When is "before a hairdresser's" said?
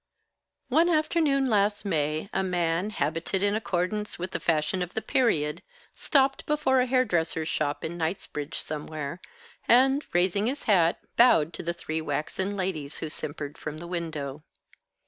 6.47-7.49